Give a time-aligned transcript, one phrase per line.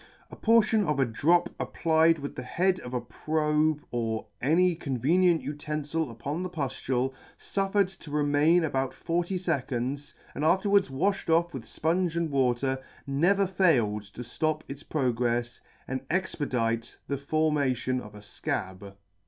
[0.31, 4.33] A portion of a drop applied with the head of a probe cr any [157]
[4.41, 11.29] any convenient utenfil upon the puftule, fuffered to remain about forty feconds, and afterwards wafhed
[11.29, 17.71] off with fponge and water, never failed to flop its progrefs, and expedite the forma
[17.75, 18.95] tion of a fcab.